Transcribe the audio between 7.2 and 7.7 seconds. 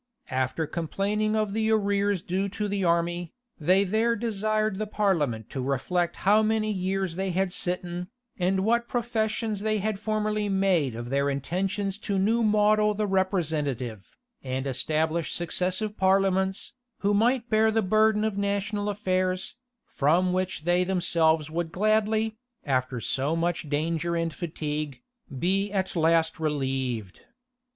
had